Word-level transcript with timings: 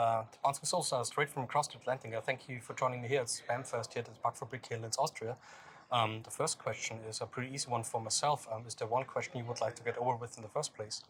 Uh, 0.00 0.22
the 0.32 0.38
Bouncing 0.42 1.04
straight 1.04 1.28
from 1.28 1.42
across 1.42 1.68
the 1.68 1.76
Atlantic. 1.76 2.14
Thank 2.24 2.48
you 2.48 2.60
for 2.62 2.72
joining 2.72 3.02
me 3.02 3.08
here 3.08 3.20
at 3.20 3.26
SBÄM 3.26 3.66
Fest 3.66 3.92
here 3.92 4.02
at 4.02 4.06
the 4.06 4.12
Tabakfabrik 4.18 4.66
here 4.66 4.76
in 4.76 4.82
Linz, 4.82 4.96
Austria. 4.98 5.36
Um, 5.92 6.22
the 6.24 6.30
first 6.30 6.58
question 6.58 6.96
is 7.08 7.20
a 7.20 7.26
pretty 7.26 7.52
easy 7.54 7.68
one 7.68 7.82
for 7.82 8.00
myself. 8.00 8.48
Um, 8.50 8.62
is 8.66 8.74
there 8.76 8.88
one 8.88 9.04
question 9.04 9.36
you 9.38 9.44
would 9.44 9.60
like 9.60 9.74
to 9.76 9.82
get 9.82 9.98
over 9.98 10.16
with 10.16 10.38
in 10.38 10.42
the 10.42 10.48
first 10.48 10.74
place? 10.74 11.02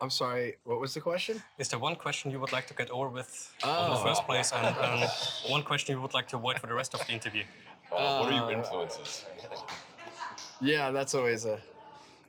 I'm 0.00 0.08
sorry. 0.08 0.56
What 0.64 0.80
was 0.80 0.94
the 0.94 1.02
question? 1.02 1.42
Is 1.58 1.68
there 1.68 1.78
one 1.78 1.96
question 1.96 2.30
you 2.30 2.40
would 2.40 2.52
like 2.52 2.66
to 2.68 2.74
get 2.74 2.88
over 2.90 3.10
with 3.10 3.52
in 3.62 3.68
the 3.68 3.98
Oh. 3.98 4.02
first 4.02 4.24
place, 4.24 4.50
and 4.50 4.66
um, 4.78 5.06
one 5.48 5.62
question 5.62 5.94
you 5.96 6.00
would 6.00 6.14
like 6.14 6.28
to 6.28 6.36
avoid 6.36 6.58
for 6.58 6.66
the 6.68 6.72
rest 6.74 6.94
of 6.94 7.06
the 7.06 7.12
interview? 7.12 7.44
Uh, 7.92 8.20
what 8.20 8.32
are 8.32 8.36
your 8.40 8.52
influences? 8.52 9.26
Yeah, 10.62 10.90
that's 10.92 11.14
always 11.14 11.44
a. 11.44 11.60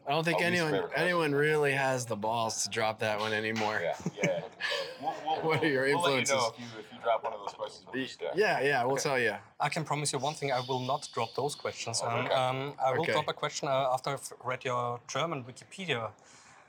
I 0.08 0.12
don't 0.12 0.24
think 0.24 0.40
Always 0.42 0.60
anyone 0.60 0.90
anyone 0.96 1.32
really 1.36 1.74
has 1.74 2.06
the 2.08 2.16
balls 2.16 2.64
to 2.64 2.70
drop 2.70 3.00
that 3.00 3.20
one 3.20 3.34
anymore. 3.34 3.80
Yeah, 3.84 3.96
yeah. 4.24 4.41
We'll, 5.02 5.16
we'll, 5.26 5.42
What 5.48 5.64
are 5.64 5.68
your 5.68 5.86
we'll 5.86 6.02
let 6.02 6.12
you 6.12 6.16
know 6.16 6.22
influences? 6.22 6.52
if 6.54 6.60
you, 6.60 6.66
if 6.80 6.86
you 6.92 6.98
drop 7.04 7.24
one 7.24 7.34
of 7.34 7.40
those 7.40 7.54
questions. 7.54 7.86
We'll 7.94 8.04
just, 8.04 8.22
Yeah, 8.36 8.62
yeah, 8.62 8.84
we'll 8.86 8.98
tell 8.98 9.20
you. 9.20 9.36
I 9.60 9.70
can 9.70 9.84
promise 9.84 10.14
you 10.14 10.20
one 10.20 10.34
thing: 10.36 10.52
I 10.52 10.60
will 10.60 10.80
not 10.80 11.08
drop 11.14 11.36
those 11.36 11.56
questions. 11.56 12.02
Um, 12.02 12.26
Okay. 12.26 12.34
um, 12.36 12.74
I 12.84 12.92
will 12.92 13.02
Okay. 13.02 13.14
drop 13.14 13.28
a 13.28 13.34
question 13.34 13.68
uh, 13.68 13.94
after 13.94 14.10
I've 14.12 14.32
read 14.44 14.64
your 14.66 15.00
German 15.08 15.44
Wikipedia 15.44 16.12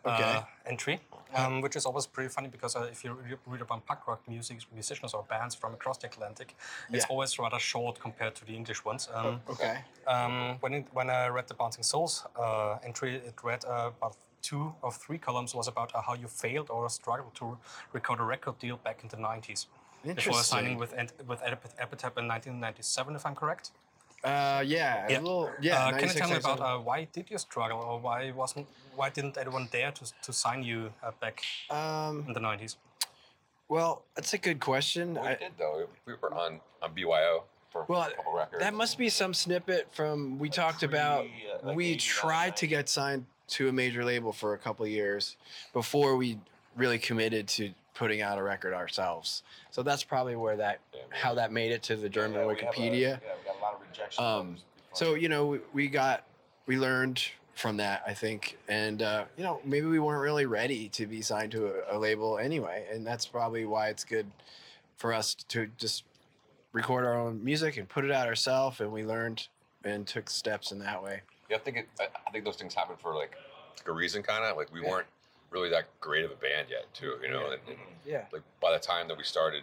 uh, 0.05 0.11
Okay. 0.11 0.41
entry, 0.66 1.01
um, 1.34 1.61
which 1.61 1.77
is 1.77 1.87
always 1.87 2.06
pretty 2.06 2.28
funny 2.28 2.48
because 2.48 2.75
uh, 2.77 2.88
if 2.91 3.05
you 3.05 3.12
re- 3.12 3.37
read 3.47 3.61
about 3.62 3.87
punk 3.87 4.06
rock 4.09 4.20
music, 4.28 4.59
musicians 4.75 5.14
or 5.14 5.23
bands 5.28 5.55
from 5.55 5.75
across 5.75 5.98
the 5.98 6.06
Atlantic, 6.09 6.56
it's 6.92 7.05
Yeah. 7.05 7.11
always 7.12 7.39
rather 7.39 7.59
short 7.61 8.00
compared 8.00 8.34
to 8.37 8.45
the 8.45 8.55
English 8.55 8.84
ones. 8.84 9.09
Um, 9.14 9.41
Okay. 9.48 9.84
um, 10.06 10.56
when 10.61 10.75
it, 10.75 10.87
when 10.92 11.09
I 11.11 11.28
read 11.28 11.47
the 11.48 11.55
Bouncing 11.55 11.84
Souls 11.84 12.27
uh, 12.37 12.78
entry, 12.84 13.16
it 13.16 13.34
read 13.45 13.64
uh, 13.64 13.91
about 13.98 14.16
two 14.42 14.74
or 14.82 14.92
three 14.92 15.19
columns 15.19 15.55
was 15.55 15.69
about 15.69 15.95
uh, 15.95 16.02
how 16.02 16.14
you 16.14 16.27
failed 16.27 16.69
or 16.69 16.88
struggled 16.91 17.34
to 17.37 17.56
record 17.92 18.20
a 18.20 18.24
record 18.24 18.59
deal 18.59 18.77
back 18.77 18.98
in 19.02 19.09
the 19.09 19.16
90s. 19.16 19.66
Before 20.05 20.42
signing 20.42 20.78
with 20.78 20.92
with 21.28 21.41
Epitaph 21.78 22.19
in 22.19 22.27
1997, 22.27 23.14
if 23.14 23.25
I'm 23.25 23.36
correct. 23.36 23.70
Uh, 24.25 24.62
yeah, 24.67 25.06
a 25.08 25.19
little. 25.20 25.48
Yeah. 25.61 25.86
Uh, 25.86 25.92
can 25.92 26.08
you 26.08 26.14
tell 26.14 26.28
me 26.30 26.36
about 26.36 26.61
uh, 26.61 26.78
why 26.78 27.06
did 27.12 27.30
you 27.30 27.39
struggle, 27.39 27.78
or 27.78 28.00
why 28.00 28.33
wasn't 28.33 28.67
why 28.97 29.11
didn't 29.11 29.39
anyone 29.39 29.69
dare 29.70 29.92
to, 29.92 30.05
to 30.22 30.33
sign 30.33 30.64
you 30.64 30.92
uh, 31.05 31.12
back 31.20 31.42
Um. 31.70 32.24
in 32.27 32.33
the 32.33 32.41
90s? 32.41 32.77
Well, 33.69 34.02
that's 34.17 34.34
a 34.34 34.39
good 34.39 34.58
question. 34.61 35.14
We 35.14 35.20
I, 35.20 35.34
did 35.36 35.52
though. 35.56 35.86
We 36.05 36.14
were 36.20 36.34
on 36.34 36.61
on 36.83 36.92
BYO 36.95 37.45
for 37.70 37.84
Well, 37.89 38.02
a 38.02 38.11
couple 38.11 38.34
records. 38.34 38.61
that 38.61 38.74
must 38.74 38.98
be 38.98 39.08
some 39.08 39.33
snippet 39.33 39.86
from 39.95 40.39
we 40.41 40.48
talked 40.50 40.83
about. 40.83 41.27
uh, 41.27 41.67
like 41.69 41.77
we 41.77 41.95
tried 41.97 42.56
to 42.56 42.67
get 42.67 42.89
signed 42.89 43.24
to 43.53 43.69
a 43.69 43.72
major 43.72 44.05
label 44.05 44.33
for 44.33 44.55
a 44.55 44.58
couple 44.58 44.86
years 44.86 45.36
before 45.72 46.17
we 46.17 46.39
really 46.77 46.98
committed 46.98 47.47
to 47.48 47.70
putting 47.95 48.22
out 48.22 48.39
a 48.39 48.42
record 48.42 48.72
ourselves. 48.72 49.42
So 49.70 49.83
that's 49.83 50.03
probably 50.03 50.36
where 50.36 50.56
that 50.56 50.81
Yeah, 50.95 51.00
how 51.11 51.34
that 51.34 51.53
made 51.53 51.70
it 51.73 51.83
to 51.84 51.97
the 51.97 52.08
German 52.08 52.41
Yeah, 52.41 52.47
we 52.47 52.55
a- 52.55 52.56
Wikipedia. 52.56 53.00
yeah, 53.03 53.17
we 53.39 53.45
got 53.47 53.58
a 53.58 53.62
lot 53.62 53.75
of 53.75 53.80
rejection. 53.89 54.25
Um. 54.25 54.56
So 54.95 55.14
you 55.14 55.28
know, 55.28 55.47
we, 55.47 55.61
we 55.73 55.89
got 55.89 56.25
we 56.67 56.78
learned 56.78 57.23
from 57.55 57.77
that, 57.77 58.03
I 58.06 58.14
think, 58.14 58.56
and 58.69 59.03
uh, 59.03 59.25
you 59.36 59.42
know, 59.45 59.61
maybe 59.64 59.86
we 59.86 59.98
weren't 59.98 60.23
really 60.23 60.47
ready 60.47 60.89
to 60.91 61.06
be 61.06 61.20
signed 61.20 61.53
to 61.53 61.67
a, 61.92 61.97
a 61.97 61.98
label 61.98 62.39
anyway, 62.39 62.86
and 62.91 63.06
that's 63.06 63.27
probably 63.27 63.67
why 63.67 63.89
it's 63.89 64.05
good 64.05 64.27
for 64.97 65.12
us 65.12 65.34
to 65.48 65.67
just 65.77 66.05
record 66.73 67.05
our 67.05 67.19
own 67.19 67.45
music 67.45 67.77
and 67.77 67.86
put 67.89 68.05
it 68.06 68.11
out 68.11 68.27
ourselves, 68.27 68.80
and 68.80 68.91
we 68.91 69.05
learned 69.05 69.48
and 69.84 70.06
took 70.06 70.30
steps 70.30 70.73
in 70.73 70.78
that 70.78 71.03
way. 71.03 71.20
Yeah, 71.53 71.58
I 71.58 71.61
think 71.61 71.77
it, 71.77 71.89
I, 72.00 72.05
I 72.27 72.31
think 72.31 72.45
those 72.47 72.56
things 72.56 72.75
happen 72.75 72.97
for 72.97 73.14
like, 73.14 73.36
like 73.78 73.86
a 73.89 73.92
reason, 73.92 74.22
kind 74.22 74.42
of. 74.45 74.56
Like 74.56 74.72
we 74.72 74.81
Yeah. 74.83 74.91
weren't 74.91 75.06
really 75.50 75.69
that 75.69 75.84
great 76.00 76.25
of 76.25 76.31
a 76.31 76.34
band 76.36 76.69
yet, 76.70 76.92
too. 76.95 77.14
You 77.22 77.31
know, 77.31 77.41
Yeah. 77.48 77.53
and, 77.53 77.61
and 77.69 77.78
Yeah. 78.06 78.25
like 78.33 78.42
by 78.61 78.72
the 78.72 78.78
time 78.78 79.06
that 79.08 79.19
we 79.19 79.25
started 79.25 79.62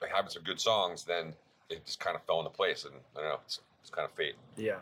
like 0.00 0.10
having 0.10 0.30
some 0.30 0.42
good 0.42 0.58
songs, 0.58 1.04
then 1.04 1.34
it 1.68 1.84
just 1.84 2.00
kind 2.00 2.16
of 2.16 2.22
fell 2.24 2.38
into 2.40 2.50
place, 2.50 2.84
and 2.86 2.94
I 3.14 3.20
don't 3.20 3.28
know, 3.28 3.38
it's, 3.44 3.60
it's 3.82 3.90
kind 3.90 4.06
of 4.06 4.12
fate. 4.12 4.36
Yeah. 4.56 4.78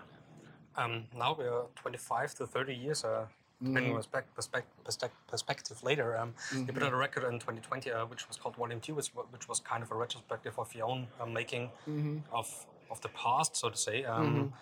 Um, 0.77 1.07
now 1.17 1.35
we 1.37 1.45
are 1.45 1.65
25 1.75 2.35
to 2.37 2.47
30 2.47 2.75
years, 2.77 3.05
uh, 3.05 3.27
depending 3.61 3.97
on 3.97 4.01
perspec- 4.01 4.31
perspec- 4.39 4.63
perspec- 4.87 5.11
perspective 5.27 5.83
later. 5.83 6.17
Um, 6.17 6.35
You 6.55 6.73
put 6.73 6.85
out 6.85 6.93
a 6.93 6.97
record 6.97 7.25
in 7.25 7.41
2020, 7.41 7.91
uh, 7.91 8.07
which 8.07 8.29
was 8.29 8.37
called 8.37 8.55
Volume 8.55 8.81
2, 8.81 8.95
which, 8.95 9.09
which 9.33 9.49
was 9.49 9.59
kind 9.59 9.83
of 9.83 9.91
a 9.91 9.97
retrospective 9.97 10.57
of 10.61 10.73
your 10.77 10.87
own 10.87 11.09
uh, 11.21 11.27
making 11.27 11.71
Mm-hmm. 11.89 12.19
of 12.33 12.49
of 12.91 13.01
the 13.03 13.09
past, 13.11 13.55
so 13.55 13.69
to 13.69 13.77
say. 13.77 14.05
Um, 14.05 14.55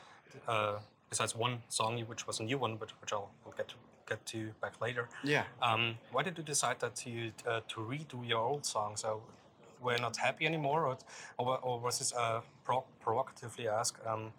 uh, 0.49 0.79
besides 1.11 1.35
one 1.35 1.63
song, 1.69 1.99
which 2.07 2.27
was 2.27 2.41
a 2.41 2.45
new 2.45 2.59
one, 2.59 2.77
but 2.77 2.93
which 3.01 3.13
I'll, 3.13 3.31
I'll 3.45 3.53
get 3.53 3.69
to 3.69 3.75
get 4.09 4.25
to 4.27 4.51
back 4.61 4.81
later. 4.81 5.09
Yeah. 5.25 5.45
Um, 5.61 5.97
why 6.13 6.23
did 6.23 6.39
you 6.39 6.45
decide 6.45 6.79
that 6.81 7.05
you 7.07 7.33
uh, 7.47 7.61
to 7.69 7.81
redo 7.81 8.27
your 8.27 8.39
old 8.39 8.65
songs? 8.65 9.01
So 9.01 9.23
were 9.81 9.99
not 9.99 10.17
happy 10.17 10.47
anymore, 10.47 10.87
or 10.87 10.99
or, 11.39 11.59
or 11.59 11.81
was 11.81 11.99
this 11.99 12.15
uh, 12.15 12.41
pro- 12.65 12.85
provocatively 13.01 13.69
asked? 13.69 14.05
Um, 14.07 14.33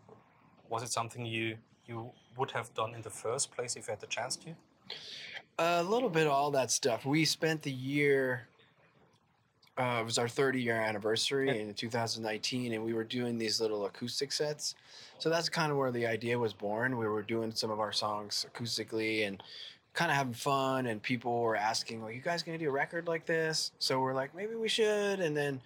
was 0.70 0.84
it 0.84 0.90
something 0.90 1.26
you 1.26 1.58
you 1.86 2.12
would 2.38 2.52
have 2.52 2.74
done 2.74 2.94
in 2.94 3.02
the 3.02 3.10
first 3.10 3.52
place 3.52 3.76
if 3.76 3.88
you 3.88 3.92
had 3.92 4.00
the 4.00 4.08
chance 4.08 4.36
to? 4.38 4.50
A 5.60 5.84
little 5.84 6.10
bit 6.10 6.28
of 6.28 6.34
all 6.34 6.52
that 6.52 6.72
stuff. 6.72 7.06
We 7.06 7.26
spent 7.26 7.62
the 7.64 7.72
year. 7.72 8.48
Uh, 9.78 10.00
it 10.02 10.06
was 10.06 10.18
our 10.18 10.28
30 10.28 10.60
year 10.62 10.76
anniversary 10.76 11.62
in 11.62 11.74
2019, 11.74 12.74
and 12.74 12.84
we 12.84 12.94
were 12.94 13.04
doing 13.04 13.38
these 13.38 13.62
little 13.62 13.86
acoustic 13.86 14.32
sets. 14.32 14.74
So 15.20 15.30
that's 15.30 15.50
kind 15.50 15.72
of 15.72 15.78
where 15.78 15.92
the 15.92 16.08
idea 16.08 16.38
was 16.38 16.52
born. 16.52 16.98
We 16.98 17.08
were 17.08 17.22
doing 17.22 17.52
some 17.52 17.70
of 17.70 17.80
our 17.80 17.92
songs 17.92 18.46
acoustically 18.52 19.28
and 19.28 19.42
kind 19.94 20.10
of 20.10 20.18
having 20.18 20.34
fun, 20.34 20.88
and 20.88 21.02
people 21.02 21.42
were 21.42 21.56
asking, 21.56 22.02
"Are 22.02 22.12
you 22.12 22.22
guys 22.22 22.42
gonna 22.42 22.58
do 22.58 22.70
a 22.70 22.72
record 22.72 23.08
like 23.08 23.26
this?" 23.28 23.72
So 23.78 24.00
we're 24.00 24.14
like, 24.16 24.34
"Maybe 24.34 24.56
we 24.56 24.68
should." 24.68 25.20
And 25.20 25.38
then 25.38 25.62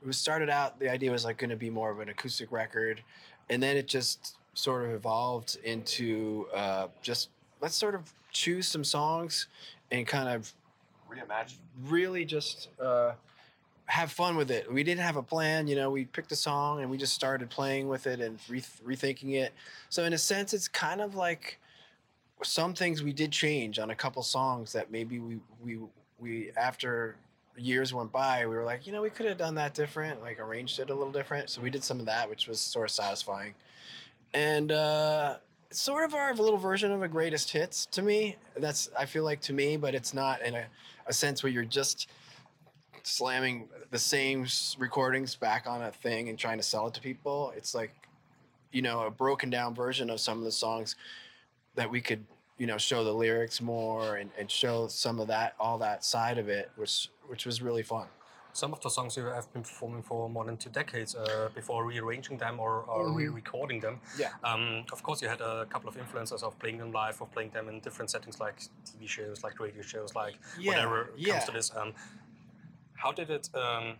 it 0.00 0.06
was 0.06 0.18
started 0.18 0.48
out. 0.48 0.78
The 0.78 0.88
idea 0.88 1.10
was 1.10 1.24
like 1.24 1.38
going 1.38 1.50
to 1.50 1.56
be 1.56 1.70
more 1.70 1.90
of 1.90 1.98
an 2.00 2.08
acoustic 2.08 2.52
record, 2.52 3.02
and 3.50 3.62
then 3.62 3.76
it 3.76 3.88
just 3.88 4.36
sort 4.54 4.84
of 4.84 4.92
evolved 4.92 5.58
into 5.64 6.46
uh, 6.54 6.88
just 7.02 7.30
let's 7.60 7.74
sort 7.74 7.94
of 7.94 8.12
choose 8.32 8.68
some 8.68 8.84
songs 8.84 9.48
and 9.90 10.06
kind 10.06 10.28
of 10.28 10.52
Reimagine. 11.10 11.56
really 11.84 12.24
just 12.24 12.68
uh, 12.80 13.12
have 13.86 14.10
fun 14.10 14.36
with 14.36 14.50
it. 14.50 14.72
We 14.72 14.82
didn't 14.82 15.02
have 15.02 15.16
a 15.16 15.22
plan, 15.22 15.68
you 15.68 15.76
know. 15.76 15.90
We 15.90 16.04
picked 16.04 16.32
a 16.32 16.36
song 16.36 16.82
and 16.82 16.90
we 16.90 16.96
just 16.96 17.14
started 17.14 17.48
playing 17.48 17.88
with 17.88 18.06
it 18.06 18.20
and 18.20 18.38
re- 18.48 18.60
rethinking 18.60 19.34
it. 19.34 19.52
So 19.88 20.04
in 20.04 20.12
a 20.12 20.18
sense, 20.18 20.52
it's 20.52 20.68
kind 20.68 21.00
of 21.00 21.14
like 21.14 21.58
some 22.42 22.74
things 22.74 23.02
we 23.02 23.12
did 23.12 23.30
change 23.30 23.78
on 23.78 23.90
a 23.90 23.94
couple 23.94 24.22
songs 24.22 24.72
that 24.72 24.90
maybe 24.90 25.18
we 25.18 25.38
we 25.62 25.78
we 26.18 26.50
after 26.56 27.16
years 27.56 27.94
went 27.94 28.12
by, 28.12 28.46
we 28.46 28.54
were 28.54 28.64
like, 28.64 28.86
you 28.86 28.92
know, 28.92 29.02
we 29.02 29.10
could 29.10 29.26
have 29.26 29.38
done 29.38 29.54
that 29.54 29.74
different, 29.74 30.20
like 30.20 30.38
arranged 30.38 30.78
it 30.78 30.90
a 30.90 30.94
little 30.94 31.12
different. 31.12 31.48
So 31.48 31.60
we 31.62 31.70
did 31.70 31.82
some 31.82 32.00
of 32.00 32.06
that, 32.06 32.28
which 32.28 32.46
was 32.46 32.60
sort 32.60 32.90
of 32.90 32.90
satisfying. 32.90 33.54
And 34.34 34.72
uh, 34.72 35.36
sort 35.70 36.04
of 36.04 36.14
our 36.14 36.34
little 36.34 36.58
version 36.58 36.92
of 36.92 37.02
a 37.02 37.08
greatest 37.08 37.50
hits 37.50 37.86
to 37.86 38.02
me. 38.02 38.36
That's 38.56 38.90
I 38.98 39.06
feel 39.06 39.24
like 39.24 39.40
to 39.42 39.52
me, 39.52 39.76
but 39.76 39.94
it's 39.94 40.12
not 40.12 40.42
in 40.42 40.54
a, 40.54 40.64
a 41.06 41.12
sense 41.12 41.42
where 41.42 41.50
you're 41.50 41.64
just 41.64 42.08
slamming 43.16 43.68
the 43.92 43.98
same 43.98 44.46
recordings 44.78 45.36
back 45.36 45.66
on 45.66 45.80
a 45.82 45.92
thing 45.92 46.28
and 46.28 46.36
trying 46.38 46.56
to 46.58 46.62
sell 46.62 46.88
it 46.88 46.94
to 46.94 47.00
people. 47.00 47.52
It's 47.56 47.72
like, 47.74 47.92
you 48.72 48.82
know, 48.82 49.02
a 49.06 49.10
broken 49.10 49.48
down 49.48 49.74
version 49.74 50.10
of 50.10 50.18
some 50.20 50.38
of 50.38 50.44
the 50.44 50.50
songs 50.52 50.96
that 51.76 51.88
we 51.88 52.00
could, 52.00 52.24
you 52.58 52.66
know, 52.66 52.78
show 52.78 53.04
the 53.04 53.12
lyrics 53.12 53.60
more 53.60 54.16
and, 54.16 54.30
and 54.38 54.50
show 54.50 54.88
some 54.88 55.20
of 55.20 55.28
that, 55.28 55.54
all 55.60 55.78
that 55.78 56.04
side 56.04 56.36
of 56.38 56.48
it, 56.48 56.70
which 56.76 57.08
which 57.28 57.44
was 57.46 57.60
really 57.62 57.82
fun. 57.82 58.06
Some 58.52 58.72
of 58.72 58.80
the 58.80 58.88
songs 58.88 59.16
you 59.16 59.24
have 59.26 59.52
been 59.52 59.62
performing 59.62 60.02
for 60.02 60.28
more 60.30 60.44
than 60.44 60.56
two 60.56 60.70
decades 60.70 61.14
uh, 61.14 61.48
before 61.54 61.84
rearranging 61.84 62.38
them 62.38 62.58
or, 62.58 62.82
or 62.82 63.08
Mhm. 63.08 63.16
re-recording 63.16 63.80
them. 63.80 64.00
Yeah. 64.16 64.30
Um, 64.44 64.84
of 64.92 65.02
course, 65.02 65.20
you 65.22 65.28
had 65.28 65.40
a 65.42 65.66
couple 65.66 65.88
of 65.90 65.96
influences 65.98 66.42
of 66.42 66.56
playing 66.58 66.78
them 66.78 66.92
live, 66.92 67.20
of 67.20 67.30
playing 67.32 67.50
them 67.50 67.68
in 67.68 67.80
different 67.80 68.10
settings, 68.10 68.38
like 68.40 68.56
TV 68.88 69.06
shows, 69.08 69.42
like 69.44 69.58
radio 69.60 69.82
shows, 69.82 70.14
like 70.14 70.38
Yeah, 70.58 70.70
whatever 70.70 71.10
yeah. 71.16 71.32
comes 71.34 71.44
to 71.46 71.52
this. 71.52 71.70
Um, 71.76 71.92
how 72.96 73.12
did 73.12 73.30
it 73.30 73.48
um, 73.54 73.96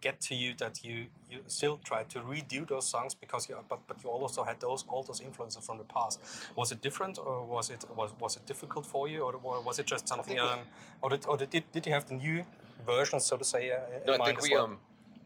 get 0.00 0.20
to 0.20 0.34
you 0.34 0.54
that 0.58 0.84
you, 0.84 1.06
you 1.30 1.38
still 1.46 1.78
tried 1.84 2.08
to 2.10 2.18
redo 2.20 2.66
those 2.68 2.86
songs 2.86 3.14
because 3.14 3.48
you 3.48 3.56
but, 3.68 3.80
but 3.88 3.96
you 4.02 4.10
also 4.10 4.44
had 4.44 4.60
those 4.60 4.84
all 4.88 5.02
those 5.02 5.20
influences 5.20 5.64
from 5.64 5.78
the 5.78 5.84
past? 5.84 6.20
Was 6.54 6.72
it 6.72 6.80
different 6.80 7.18
or 7.18 7.44
was 7.44 7.70
it 7.70 7.84
was, 7.96 8.10
was 8.20 8.36
it 8.36 8.46
difficult 8.46 8.84
for 8.86 9.08
you 9.08 9.20
or, 9.22 9.34
or 9.42 9.60
was 9.60 9.78
it 9.78 9.86
just 9.86 10.08
something? 10.08 10.38
Um, 10.38 10.60
or 11.02 11.10
did, 11.10 11.26
or 11.26 11.36
did, 11.36 11.64
did 11.72 11.86
you 11.86 11.92
have 11.92 12.06
the 12.06 12.14
new 12.14 12.44
version, 12.86 13.20
so 13.20 13.36
to 13.36 13.44
say? 13.44 13.70
Uh, 13.70 13.76
in 13.94 14.06
No, 14.06 14.14
I 14.14 14.26
think 14.26 14.42
we 14.42 14.50
well? 14.50 14.64
um, 14.64 14.78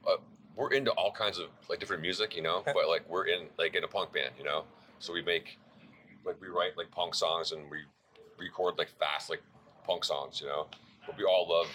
uh, 0.07 0.17
we're 0.57 0.73
into 0.73 0.91
all 0.93 1.13
kinds 1.13 1.39
of 1.39 1.49
like 1.69 1.79
different 1.81 2.03
music, 2.03 2.37
you 2.37 2.43
know. 2.43 2.63
But 2.65 2.89
like 2.89 3.09
we're 3.09 3.27
in 3.27 3.49
like 3.59 3.75
in 3.75 3.85
a 3.85 3.89
punk 3.89 4.13
band, 4.13 4.33
you 4.39 4.45
know. 4.45 4.65
So 4.99 5.13
we 5.13 5.23
make 5.23 5.59
like 6.25 6.41
we 6.41 6.49
write 6.49 6.77
like 6.77 6.91
punk 6.91 7.15
songs 7.15 7.53
and 7.53 7.71
we 7.71 7.79
record 8.39 8.79
like 8.79 8.91
fast 8.99 9.31
like 9.31 9.43
punk 9.85 10.05
songs, 10.05 10.41
you 10.41 10.47
know. 10.47 10.67
But 11.07 11.17
we 11.17 11.25
all 11.25 11.47
love 11.49 11.69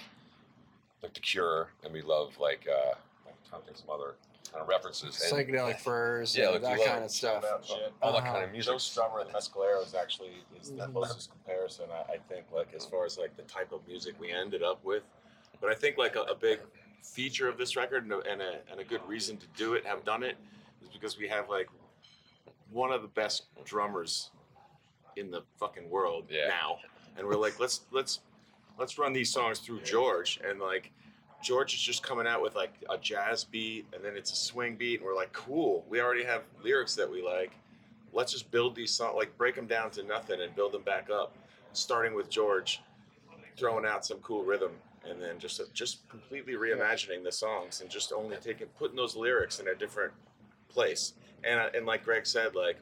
like 1.06 1.14
The 1.14 1.20
Cure 1.20 1.70
and 1.84 1.94
we 1.94 2.02
love 2.02 2.38
like 2.40 2.68
uh, 2.70 2.94
I'm 3.28 3.34
trying 3.48 3.62
to 3.62 3.66
think 3.68 3.78
some 3.78 3.90
other 3.92 4.16
kind 4.52 4.62
of 4.62 4.68
references. 4.68 5.22
And 5.32 5.48
Psychedelic 5.48 5.80
furs, 5.80 6.36
Yeah, 6.36 6.46
yeah, 6.46 6.50
like 6.50 6.62
that 6.64 6.86
kind 6.86 7.04
of 7.04 7.12
stuff. 7.12 7.44
That 7.44 7.62
all 8.02 8.12
that 8.14 8.24
Uh-huh. 8.24 8.32
kind 8.34 8.44
of 8.46 8.52
music. 8.52 8.72
Joe 8.74 8.78
Strummer 8.78 9.22
and 9.22 9.30
Mescalero 9.30 9.84
is 9.86 9.94
actually 9.94 10.44
is 10.60 10.72
the 10.72 10.88
Mhm. 10.88 10.94
closest 10.94 11.30
comparison 11.32 11.86
I, 11.92 12.14
I 12.14 12.18
think 12.28 12.52
like 12.52 12.74
as 12.74 12.86
far 12.86 13.06
as 13.06 13.18
like 13.18 13.36
the 13.38 13.44
type 13.44 13.72
of 13.72 13.88
music 13.88 14.20
we 14.20 14.32
ended 14.32 14.64
up 14.64 14.84
with. 14.84 15.04
But 15.62 15.72
I 15.72 15.76
think 15.76 15.98
like 15.98 16.16
a, 16.16 16.22
a 16.24 16.36
big 16.36 16.60
feature 17.04 17.48
of 17.48 17.58
this 17.58 17.76
record 17.76 18.04
and 18.04 18.12
a, 18.14 18.20
and 18.22 18.42
a 18.42 18.62
and 18.72 18.80
a 18.80 18.84
good 18.84 19.08
reason 19.08 19.38
to 19.38 19.48
do 19.56 19.76
it, 19.76 19.86
have 19.86 20.04
done 20.04 20.24
it, 20.24 20.38
is 20.82 20.90
because 20.90 21.18
we 21.20 21.28
have 21.28 21.50
like 21.50 21.70
one 22.72 22.92
of 22.92 23.04
the 23.04 23.08
best 23.10 23.44
drummers 23.64 24.32
in 25.16 25.30
the 25.30 25.44
fucking 25.60 25.88
world 25.90 26.26
Yeah. 26.30 26.48
now, 26.48 26.80
and 27.16 27.28
we're 27.28 27.36
like 27.36 27.60
let's 27.60 27.82
let's 27.92 28.22
let's 28.78 28.98
run 28.98 29.14
these 29.14 29.32
songs 29.32 29.60
through 29.60 29.82
George 29.82 30.40
and 30.48 30.60
like. 30.60 30.92
George 31.44 31.76
is 31.76 31.82
just 31.82 32.02
coming 32.02 32.26
out 32.26 32.42
with 32.42 32.56
like 32.56 32.74
a 32.90 32.98
jazz 32.98 33.44
beat 33.44 33.86
and 33.94 34.04
then 34.04 34.18
it's 34.18 34.32
a 34.32 34.36
swing 34.36 34.76
beat 34.76 35.00
and 35.00 35.06
we're 35.06 35.14
like 35.14 35.32
cool 35.32 35.86
we 35.88 36.02
already 36.02 36.24
have 36.24 36.42
lyrics 36.64 36.96
that 36.96 37.08
we 37.08 37.22
like 37.22 37.52
let's 38.16 38.32
just 38.32 38.50
build 38.50 38.76
these 38.76 38.92
songs, 38.92 39.14
like 39.16 39.38
break 39.38 39.54
them 39.54 39.68
down 39.68 39.92
to 39.92 40.04
nothing 40.04 40.42
and 40.42 40.56
build 40.56 40.72
them 40.72 40.82
back 40.82 41.10
up. 41.12 41.36
Starting 41.74 42.16
with 42.16 42.30
George, 42.30 42.82
throwing 43.58 43.86
out 43.86 44.06
some 44.06 44.18
cool 44.20 44.44
rhythm, 44.44 44.72
and 45.08 45.22
then 45.22 45.38
just 45.38 45.62
just 45.74 46.08
completely 46.10 46.54
reimagining 46.54 47.24
the 47.24 47.32
songs 47.32 47.82
and 47.82 47.90
just 47.90 48.14
only 48.14 48.38
taking 48.38 48.68
putting 48.80 48.96
those 48.96 49.16
lyrics 49.16 49.60
in 49.60 49.68
a 49.68 49.76
different 49.76 50.14
place. 50.70 51.14
And 51.44 51.60
uh, 51.60 51.70
and 51.76 51.86
like 51.86 52.06
Greg 52.06 52.26
said, 52.26 52.56
like 52.56 52.78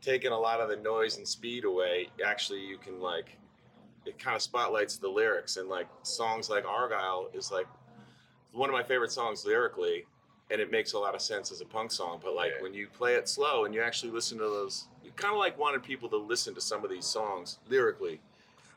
taking 0.00 0.32
a 0.32 0.38
lot 0.38 0.60
of 0.60 0.70
the 0.70 0.76
noise 0.76 1.18
and 1.18 1.28
speed 1.28 1.64
away, 1.64 2.08
actually 2.24 2.60
you 2.60 2.78
can 2.78 2.98
like 2.98 3.36
it 4.10 4.18
kind 4.18 4.34
of 4.36 4.42
spotlights 4.42 4.96
the 4.96 5.08
lyrics 5.08 5.56
and 5.56 5.68
like 5.68 5.88
songs 6.02 6.50
like 6.50 6.64
Argyle 6.66 7.30
is 7.32 7.50
like 7.52 7.68
one 8.52 8.68
of 8.68 8.74
my 8.80 8.82
favorite 8.82 9.12
songs 9.12 9.44
lyrically 9.46 9.98
and 10.50 10.60
it 10.60 10.68
makes 10.78 10.90
a 10.94 10.98
lot 10.98 11.14
of 11.14 11.22
sense 11.22 11.52
as 11.52 11.60
a 11.60 11.64
punk 11.76 11.92
song. 11.92 12.14
But 12.24 12.32
like 12.34 12.52
Yeah. 12.56 12.62
when 12.64 12.74
you 12.74 12.88
play 13.00 13.12
it 13.20 13.26
slow 13.28 13.64
and 13.64 13.70
you 13.74 13.80
actually 13.88 14.10
listen 14.18 14.36
to 14.38 14.48
those, 14.58 14.74
you 15.04 15.12
kind 15.22 15.32
of 15.32 15.38
like 15.38 15.56
wanted 15.64 15.80
people 15.92 16.08
to 16.08 16.16
listen 16.32 16.50
to 16.58 16.60
some 16.70 16.80
of 16.84 16.90
these 16.94 17.06
songs 17.18 17.46
lyrically. 17.68 18.16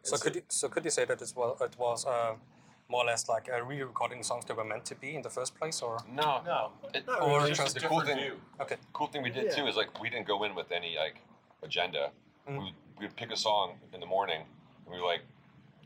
So 0.04 0.14
And 0.14 0.22
could 0.24 0.36
you 0.38 0.44
so 0.50 0.66
could 0.74 0.86
you 0.88 0.92
say 0.98 1.06
that 1.06 1.20
it 1.22 1.34
was 1.36 1.62
it 1.68 1.76
was 1.86 2.00
uh, 2.06 2.36
more 2.92 3.02
or 3.04 3.08
less 3.12 3.24
like 3.36 3.48
a 3.58 3.64
re-recording 3.72 4.22
songs 4.30 4.44
that 4.46 4.56
were 4.60 4.70
meant 4.74 4.86
to 4.92 4.96
be 5.06 5.16
in 5.18 5.22
the 5.28 5.34
first 5.38 5.52
place, 5.60 5.78
or 5.86 5.94
No, 6.22 6.30
No, 6.52 6.60
It, 6.94 7.08
not 7.08 7.22
Or 7.22 7.40
really, 7.40 7.54
just 7.54 7.76
a 7.78 7.80
the 7.80 7.88
cool 7.88 8.02
thing- 8.02 8.18
view. 8.24 8.36
okay? 8.64 8.78
cool 8.98 9.08
thing 9.12 9.22
we 9.24 9.32
did 9.38 9.46
Yeah. 9.46 9.56
too 9.58 9.66
is 9.72 9.76
like 9.82 9.90
we 10.04 10.08
didn't 10.14 10.28
go 10.34 10.38
in 10.46 10.54
with 10.60 10.70
any 10.80 10.92
like 11.04 11.18
agenda. 11.68 12.04
Mm. 12.48 12.58
We 12.60 12.66
we 13.00 13.04
would 13.08 13.16
pick 13.22 13.32
a 13.32 13.42
song 13.48 13.68
in 13.94 14.00
the 14.00 14.06
morning 14.18 14.42
and 14.42 14.50
we 14.90 15.00
were 15.00 15.06
like, 15.06 15.22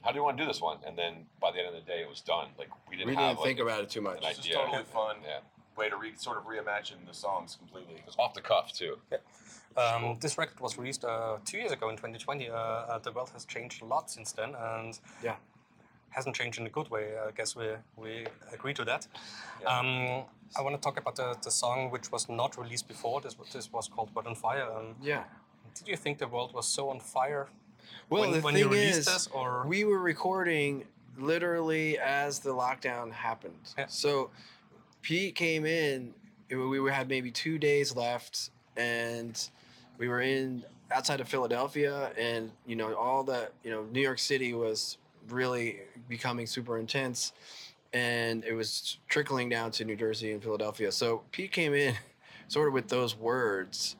"How 0.04 0.12
do 0.12 0.18
you 0.18 0.24
want 0.24 0.38
to 0.38 0.44
do 0.44 0.48
this 0.48 0.62
one?" 0.62 0.78
And 0.86 0.98
then 0.98 1.26
by 1.40 1.52
the 1.52 1.60
end 1.60 1.68
of 1.68 1.74
the 1.74 1.82
day, 1.82 2.02
it 2.02 2.10
was 2.10 2.22
done. 2.22 2.50
Like 2.58 2.70
we 2.90 2.96
didn't 2.98 3.10
We 3.10 3.16
didn't 3.16 3.38
think 3.38 3.60
like, 3.60 3.68
about 3.68 3.82
it 3.84 3.90
too 3.90 4.02
much. 4.02 4.18
an 4.18 4.24
It's 4.26 4.38
just 4.40 4.50
idea. 4.50 4.66
totally 4.66 4.84
fun 4.86 5.18
Yeah, 5.24 5.40
way 5.78 5.90
to 5.90 5.98
re- 5.98 6.16
sort 6.16 6.38
of 6.38 6.44
reimagine 6.46 7.06
the 7.08 7.14
songs 7.14 7.56
completely. 7.56 7.96
it 7.96 8.06
was 8.06 8.16
off 8.18 8.34
the 8.34 8.42
cuff 8.42 8.72
too. 8.74 8.98
Um, 9.76 10.18
this 10.20 10.38
record 10.40 10.60
was 10.60 10.76
released 10.78 11.06
uh, 11.06 11.38
two 11.46 11.58
years 11.60 11.72
ago 11.72 11.90
in 11.90 11.96
2020. 11.98 12.50
Uh, 12.50 12.56
uh, 12.56 12.98
the 13.00 13.12
world 13.12 13.30
has 13.34 13.46
changed 13.46 13.82
a 13.84 13.86
lot 13.86 14.10
since 14.10 14.32
then, 14.32 14.56
and 14.56 15.00
Yeah. 15.22 15.36
hasn't 16.10 16.36
changed 16.36 16.58
in 16.60 16.66
a 16.66 16.70
good 16.70 16.90
way. 16.90 17.16
I 17.28 17.32
guess 17.32 17.56
we 17.56 17.68
we 17.96 18.26
agree 18.52 18.74
to 18.74 18.84
that. 18.86 19.08
Yeah. 19.62 19.68
Um, 19.80 20.26
I 20.58 20.62
want 20.62 20.76
to 20.76 20.82
talk 20.82 20.98
about 20.98 21.16
the, 21.16 21.38
the 21.44 21.52
song 21.52 21.92
which 21.92 22.12
was 22.12 22.28
not 22.30 22.58
released 22.58 22.88
before. 22.88 23.22
This 23.22 23.38
was- 23.38 23.50
this 23.54 23.72
was 23.72 23.88
called 23.88 24.10
"World 24.16 24.28
on 24.28 24.36
Fire." 24.36 24.68
Um, 24.78 24.96
yeah. 25.02 25.24
did 25.76 25.88
you 25.88 25.98
think 25.98 26.18
the 26.18 26.28
world 26.28 26.54
was 26.54 26.66
so 26.68 26.90
on 26.90 27.00
fire 27.00 27.48
Well, 28.10 28.22
when, 28.22 28.32
the 28.32 28.40
when 28.40 28.54
thing 28.54 28.64
you 28.64 28.70
released 28.70 29.00
is, 29.00 29.06
this, 29.06 29.28
or 29.28 29.66
we 29.68 29.84
were 29.84 30.00
recording 30.00 30.86
literally 31.18 31.98
as 32.00 32.40
the 32.40 32.52
lockdown 32.52 33.12
happened. 33.12 33.74
Yeah. 33.78 33.88
So 33.88 34.30
Pete 35.02 35.36
came 35.36 35.66
in. 35.66 36.14
We 36.50 36.92
had 36.92 37.10
maybe 37.10 37.32
two 37.32 37.58
days 37.58 37.96
left, 37.96 38.52
and 38.78 39.38
we 39.98 40.08
were 40.08 40.22
in 40.22 40.64
outside 40.92 41.20
of 41.20 41.28
Philadelphia, 41.28 42.12
and 42.18 42.52
you 42.66 42.76
know 42.76 42.94
all 42.94 43.24
the 43.24 43.50
you 43.64 43.72
know 43.72 43.84
New 43.92 44.02
York 44.02 44.20
City 44.20 44.54
was 44.54 44.98
really 45.30 45.80
becoming 46.08 46.48
super 46.48 46.78
intense, 46.78 47.34
and 47.94 48.44
it 48.46 48.54
was 48.54 48.98
trickling 49.10 49.50
down 49.50 49.72
to 49.72 49.86
New 49.86 49.96
Jersey 49.96 50.32
and 50.32 50.42
Philadelphia. 50.42 50.92
So 50.92 51.24
Pete 51.32 51.52
came 51.52 51.74
in, 51.74 51.96
sort 52.48 52.68
of 52.68 52.74
with 52.74 52.88
those 52.88 53.16
words. 53.16 53.96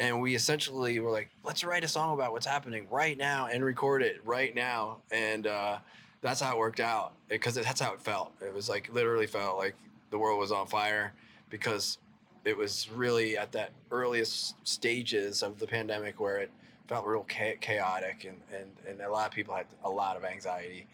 And 0.00 0.20
we 0.20 0.34
essentially 0.34 0.98
were 0.98 1.10
like, 1.10 1.30
let's 1.44 1.62
write 1.62 1.84
a 1.84 1.88
song 1.88 2.14
about 2.14 2.32
what's 2.32 2.46
happening 2.46 2.86
right 2.90 3.16
now 3.16 3.46
and 3.46 3.64
record 3.64 4.02
it 4.02 4.20
right 4.24 4.54
now. 4.54 4.98
And 5.12 5.46
uh, 5.46 5.78
that's 6.20 6.40
how 6.40 6.52
it 6.52 6.58
worked 6.58 6.80
out 6.80 7.12
because 7.28 7.54
that's 7.54 7.80
how 7.80 7.92
it 7.92 8.00
felt. 8.00 8.32
It 8.40 8.52
was 8.52 8.68
like 8.68 8.92
literally 8.92 9.26
felt 9.26 9.56
like 9.56 9.76
the 10.10 10.18
world 10.18 10.40
was 10.40 10.50
on 10.50 10.66
fire 10.66 11.12
because 11.48 11.98
it 12.44 12.56
was 12.56 12.88
really 12.94 13.38
at 13.38 13.52
that 13.52 13.70
earliest 13.90 14.56
stages 14.66 15.42
of 15.42 15.58
the 15.58 15.66
pandemic 15.66 16.20
where 16.20 16.38
it 16.38 16.50
felt 16.88 17.06
real 17.06 17.24
cha- 17.28 17.58
chaotic 17.60 18.24
and, 18.24 18.36
and, 18.52 18.70
and 18.88 19.00
a 19.00 19.10
lot 19.10 19.26
of 19.26 19.32
people 19.32 19.54
had 19.54 19.66
a 19.84 19.90
lot 19.90 20.16
of 20.16 20.24
anxiety. 20.24 20.86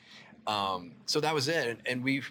Um, 0.47 0.93
so 1.07 1.21
that 1.21 1.35
was 1.35 1.49
it. 1.49 1.69
And, 1.69 1.79
and 1.87 2.05
we 2.05 2.23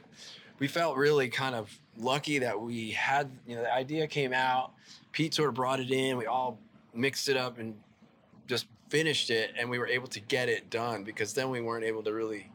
we 0.59 0.67
felt 0.67 0.97
really 0.97 1.29
kind 1.29 1.55
of 1.55 1.69
lucky 1.97 2.39
that 2.39 2.59
we 2.59 2.91
had, 2.91 3.29
you 3.47 3.55
know, 3.55 3.61
the 3.63 3.73
idea 3.73 4.07
came 4.07 4.33
out. 4.33 4.71
Pete 5.11 5.33
sort 5.33 5.49
of 5.49 5.55
brought 5.55 5.79
it 5.79 5.91
in. 5.91 6.17
We 6.17 6.25
all 6.25 6.59
mixed 6.93 7.29
it 7.29 7.37
up 7.37 7.57
and 7.59 7.75
just 8.47 8.67
finished 8.89 9.29
it, 9.29 9.51
and 9.57 9.69
we 9.69 9.77
were 9.79 9.87
able 9.87 10.07
to 10.07 10.19
get 10.19 10.49
it 10.49 10.69
done 10.69 11.03
because 11.03 11.33
then 11.33 11.49
we 11.49 11.61
weren't 11.61 11.85
able 11.85 12.03
to 12.03 12.13
really 12.13 12.51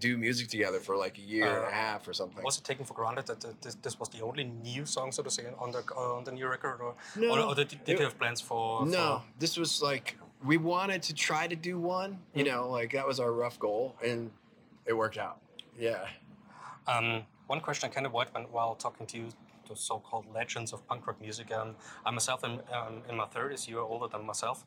do 0.00 0.16
music 0.18 0.48
together 0.48 0.80
for 0.80 0.96
like 0.96 1.18
a 1.18 1.20
year 1.20 1.46
and 1.46 1.64
Uh, 1.66 1.68
a 1.68 1.70
half 1.70 2.08
or 2.08 2.12
something. 2.12 2.42
was 2.42 2.58
it 2.58 2.64
taken 2.64 2.84
for 2.84 2.94
granted 2.94 3.26
that 3.26 3.44
uh, 3.44 3.48
this, 3.60 3.76
this 3.76 3.98
was 4.00 4.08
the 4.08 4.20
only 4.22 4.44
new 4.44 4.84
song, 4.84 5.12
so 5.12 5.22
to 5.22 5.30
say, 5.30 5.44
on 5.58 5.70
the 5.70 5.82
uh, 5.96 6.16
on 6.16 6.24
the 6.24 6.32
new 6.32 6.48
record, 6.48 6.80
or, 6.80 6.94
No, 7.16 7.28
or, 7.30 7.40
or 7.40 7.54
did, 7.54 7.68
did 7.68 7.80
it- 7.88 7.98
you 8.00 8.04
have 8.04 8.18
plans 8.18 8.40
for? 8.40 8.84
no, 8.86 9.22
this 9.38 9.56
was 9.56 9.80
like 9.80 10.16
we 10.44 10.56
wanted 10.56 11.02
to 11.04 11.14
try 11.14 11.46
to 11.46 11.54
do 11.56 11.78
one. 11.78 12.18
You 12.34 12.44
Mm. 12.44 12.48
know, 12.48 12.70
like 12.70 12.92
that 12.92 13.06
was 13.06 13.20
our 13.20 13.32
rough 13.32 13.58
goal, 13.58 13.94
and 14.04 14.30
it 14.84 14.94
worked 14.94 15.16
out. 15.16 15.38
Yeah. 15.78 16.06
Um, 16.88 17.24
one 17.46 17.60
question 17.60 17.90
I 17.90 17.92
can 17.94 18.06
avoid 18.06 18.28
when 18.32 18.44
while 18.44 18.74
talking 18.74 19.06
to 19.06 19.16
you, 19.18 19.28
the 19.68 19.76
so-called 19.76 20.26
legends 20.34 20.72
of 20.72 20.86
punk 20.88 21.06
rock 21.06 21.20
music. 21.20 21.50
Um, 21.52 21.74
I 22.04 22.10
myself 22.10 22.44
am 22.44 22.60
um, 22.72 23.02
in 23.08 23.16
my 23.16 23.26
thirties. 23.26 23.66
You 23.68 23.78
are 23.78 23.82
older 23.92 24.08
than 24.08 24.26
myself. 24.26 24.64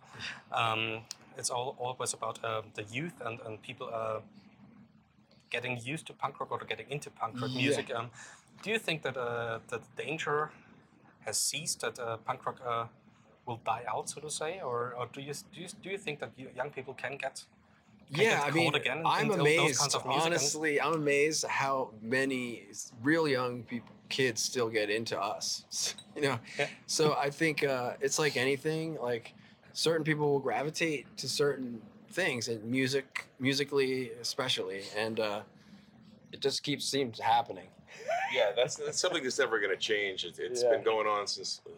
Um, 0.51 1.01
it's 1.37 1.49
all 1.49 1.75
always 1.79 2.13
about 2.13 2.43
uh, 2.43 2.61
the 2.73 2.83
youth 2.83 3.21
and 3.25 3.39
and 3.45 3.61
people. 3.61 3.89
Uh, 3.93 4.19
Getting 5.49 5.79
used 5.93 6.05
to 6.07 6.13
punk 6.13 6.41
rock 6.41 6.51
or 6.51 6.59
getting 6.65 6.89
into 6.91 7.09
punk 7.09 7.39
rock 7.41 7.51
Yeah. 7.53 7.61
music. 7.61 7.89
Um, 7.95 8.09
do 8.63 8.69
you 8.69 8.79
think 8.79 9.01
that 9.03 9.15
uh, 9.15 9.59
that 9.69 9.81
danger 9.95 10.51
has 11.25 11.37
ceased? 11.39 11.79
That 11.79 11.97
uh, 11.99 12.17
punk 12.17 12.45
rock 12.45 12.59
uh, 12.65 12.87
will 13.45 13.61
die 13.63 13.85
out, 13.87 14.09
so 14.09 14.19
to 14.19 14.29
say, 14.29 14.59
or, 14.59 14.93
or 14.97 15.07
do 15.13 15.21
you 15.21 15.33
do 15.53 15.61
you, 15.61 15.67
do 15.83 15.89
you 15.89 15.97
think 15.97 16.19
that 16.19 16.31
you, 16.35 16.49
young 16.53 16.69
people 16.69 16.93
can 16.93 17.15
get 17.15 17.45
yeah, 18.09 18.41
I 18.45 18.51
mean, 18.51 18.73
again 18.75 19.03
I'm 19.05 19.23
in 19.23 19.27
those- 19.29 19.37
those 19.37 19.45
amazed. 19.47 19.79
kinds 19.79 19.95
of 19.95 20.05
music 20.05 20.23
and- 20.23 20.33
honestly, 20.33 20.81
I'm 20.81 20.93
amazed 20.93 21.45
how 21.45 21.91
many 22.01 22.67
real 23.03 23.27
young 23.27 23.63
people, 23.63 23.93
kids, 24.09 24.41
still 24.41 24.69
get 24.69 24.89
into 24.89 25.19
us. 25.19 25.95
You 26.15 26.23
know, 26.23 26.39
Yeah. 26.57 26.67
so 26.87 27.13
I 27.13 27.29
think 27.29 27.63
uh, 27.63 27.93
it's 28.01 28.17
like 28.17 28.37
anything. 28.37 28.97
Like 28.99 29.35
certain 29.73 30.03
people 30.03 30.31
will 30.31 30.39
gravitate 30.39 31.05
to 31.17 31.29
certain 31.29 31.79
things, 32.09 32.47
and 32.47 32.63
music, 32.63 33.27
musically 33.39 34.09
especially, 34.19 34.81
and 34.95 35.19
uh, 35.19 35.41
it 36.31 36.39
just 36.41 36.63
keeps 36.63 36.85
seems 36.85 37.19
happening. 37.19 37.67
Yeah, 38.33 38.51
that's 38.55 38.77
that's 38.77 38.99
something 38.99 39.21
that's 39.21 39.37
never 39.37 39.59
going 39.59 39.69
to 39.69 39.77
change. 39.77 40.25
It, 40.25 40.39
it's 40.39 40.63
Yeah. 40.63 40.71
been 40.71 40.83
going 40.83 41.05
on 41.05 41.27
since 41.27 41.61
uh, 41.67 41.71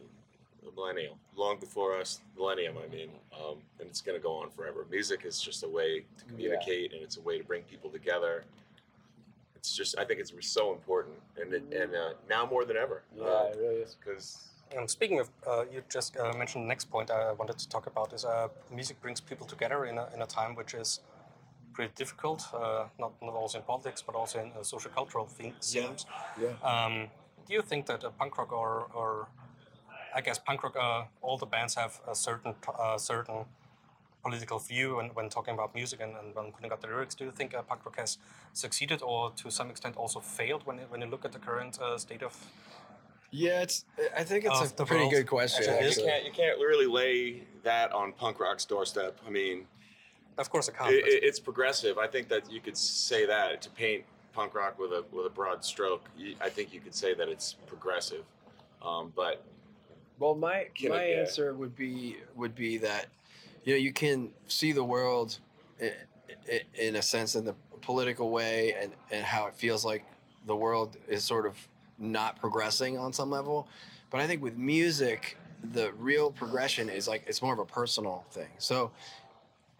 the 0.70 0.76
millennium, 0.76 1.14
long 1.36 1.60
before 1.60 1.98
us, 1.98 2.22
millennium. 2.38 2.76
I 2.84 2.88
mean, 2.94 3.10
um, 3.34 3.58
and 3.80 3.90
it's 3.90 4.02
going 4.02 4.18
to 4.18 4.24
go 4.24 4.34
on 4.34 4.50
forever. 4.50 4.86
Music 4.90 5.22
is 5.26 5.42
just 5.42 5.64
a 5.64 5.68
way 5.68 6.06
to 6.18 6.26
communicate, 6.26 6.94
and 6.94 7.02
it's 7.02 7.18
a 7.18 7.22
way 7.22 7.38
to 7.38 7.44
bring 7.44 7.64
people 7.64 7.90
together. 7.90 8.44
It's 9.56 9.76
just, 9.76 9.98
I 9.98 10.06
think 10.06 10.20
it's 10.20 10.32
so 10.42 10.72
important, 10.72 11.16
and 11.40 11.54
it, 11.54 11.64
and 11.74 11.94
uh, 11.94 12.14
now 12.30 12.46
more 12.46 12.66
than 12.66 12.78
ever. 12.78 13.04
Yeah 13.16 13.44
it 13.52 13.58
really 13.60 13.76
is. 13.76 13.96
because 14.00 14.46
Um, 14.78 14.88
speaking 14.88 15.20
of, 15.20 15.28
uh, 15.48 15.66
you 15.74 15.82
just 15.90 16.16
uh, 16.18 16.32
mentioned 16.38 16.64
the 16.64 16.68
next 16.68 16.86
point 16.90 17.10
I 17.12 17.32
wanted 17.34 17.58
to 17.58 17.68
talk 17.68 17.88
about 17.88 18.14
is 18.14 18.24
uh, 18.24 18.48
music 18.72 19.02
brings 19.02 19.20
people 19.20 19.48
together 19.48 19.86
in 19.86 19.98
a, 19.98 20.06
in 20.14 20.22
a 20.22 20.28
time 20.28 20.56
which 20.56 20.74
is 20.74 21.02
pretty 21.74 21.92
difficult, 21.96 22.42
uh, 22.54 22.86
not, 23.00 23.12
not 23.22 23.34
also 23.34 23.58
in 23.58 23.64
politics, 23.64 24.02
but 24.08 24.16
also 24.16 24.40
in 24.40 24.52
uh, 24.52 24.64
social 24.64 24.92
cultural 24.92 25.26
the- 25.26 25.52
themes. 25.62 26.06
Yeah. 26.40 26.54
Um, 26.64 27.08
do 27.48 27.54
you 27.54 27.64
think 27.64 27.86
that 27.88 28.04
uh, 28.04 28.10
punk 28.20 28.38
rock 28.38 28.52
or, 28.52 28.88
or 28.94 29.28
I 30.16 30.22
guess 30.22 30.40
punk 30.40 30.64
rock, 30.64 30.76
uh, 30.80 31.04
all 31.22 31.38
the 31.38 31.46
bands 31.46 31.76
have 31.76 32.00
a 32.08 32.16
certain 32.16 32.56
uh, 32.78 32.98
certain 32.98 33.46
political 34.24 34.60
view 34.60 34.96
when, 34.98 35.08
when 35.10 35.30
talking 35.30 35.54
about 35.54 35.74
music 35.74 36.02
and, 36.02 36.12
and 36.18 36.36
when 36.36 36.52
putting 36.52 36.72
out 36.72 36.82
the 36.82 36.88
lyrics. 36.88 37.16
Do 37.16 37.26
you 37.26 37.32
think 37.32 37.54
uh, 37.56 37.62
punk 37.62 37.86
rock 37.86 37.98
has 37.98 38.18
succeeded 38.54 39.02
or 39.02 39.32
to 39.38 39.50
some 39.50 39.70
extent 39.70 39.96
also 39.96 40.20
failed 40.20 40.66
when, 40.66 40.78
you- 40.78 40.86
when 40.90 41.02
you 41.02 41.08
look 41.08 41.24
at 41.26 41.32
the 41.32 41.40
current 41.40 41.80
uh, 41.82 41.98
state 41.98 42.22
of 42.24 42.36
Yeah, 43.32 43.62
it's. 43.62 43.86
I 44.18 44.24
think 44.24 44.46
it's 44.46 44.60
a 44.72 44.76
the 44.76 44.86
pretty 44.86 45.04
world. 45.04 45.14
good 45.14 45.28
question. 45.28 45.64
Actually, 45.70 45.88
it 45.88 45.98
you 45.98 46.04
can't 46.06 46.26
you 46.26 46.32
can't 46.32 46.58
really 46.60 46.88
lay 46.88 47.44
that 47.64 47.92
on 47.94 48.12
punk 48.14 48.40
rock's 48.40 48.66
doorstep. 48.66 49.18
I 49.28 49.30
mean, 49.30 49.68
Of 50.38 50.50
course, 50.50 50.68
I 50.70 50.74
can't. 50.78 50.94
it, 50.94 51.06
it- 51.06 51.24
it's 51.24 51.40
progressive. 51.40 51.98
I 51.98 52.08
think 52.08 52.28
that 52.30 52.52
you 52.52 52.60
could 52.60 52.78
say 52.78 53.26
that 53.28 53.62
to 53.62 53.70
paint 53.70 54.04
punk 54.34 54.54
rock 54.56 54.80
with 54.80 54.92
a 54.92 55.04
with 55.12 55.26
a 55.28 55.30
broad 55.30 55.64
stroke. 55.64 56.04
I 56.42 56.50
think 56.50 56.74
you 56.74 56.80
could 56.82 56.96
say 56.96 57.14
that 57.14 57.28
it's 57.30 57.54
progressive. 57.68 58.24
Um, 58.82 59.12
but 59.16 59.44
Well, 60.20 60.36
my 60.36 60.68
it- 60.76 60.90
my 60.90 61.06
yeah. 61.08 61.20
answer 61.22 61.54
would 61.54 61.76
be 61.76 62.18
would 62.36 62.56
be 62.56 62.78
that 62.80 63.08
you 63.64 63.74
know 63.74 63.78
you 63.80 63.94
can 63.94 64.32
see 64.48 64.72
the 64.72 64.84
world 64.84 65.40
in, 65.80 65.92
in 66.76 66.96
a 66.96 67.02
sense 67.02 67.36
in 67.36 67.46
the 67.46 67.56
political 67.82 68.30
way 68.30 68.74
and 68.80 68.92
and 69.12 69.24
how 69.24 69.48
it 69.48 69.56
feels 69.56 69.86
like 69.86 70.04
the 70.46 70.56
world 70.56 70.98
is 71.08 71.24
sort 71.24 71.46
of 71.46 71.56
not 71.98 72.40
progressing 72.40 72.98
on 72.98 73.12
some 73.12 73.30
level, 73.30 73.68
but 74.10 74.22
I 74.22 74.28
think 74.28 74.42
with 74.42 74.58
music 74.58 75.38
the 75.74 75.92
real 75.94 76.32
progression 76.32 76.90
is 76.90 77.08
like 77.08 77.24
it's 77.28 77.42
more 77.42 77.54
of 77.54 77.60
a 77.60 77.66
personal 77.66 78.26
thing. 78.32 78.48
So 78.58 78.92